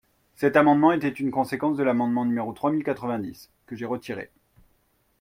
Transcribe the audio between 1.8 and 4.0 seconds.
l’amendement numéro trois mille quatre-vingt-dix, que j’ai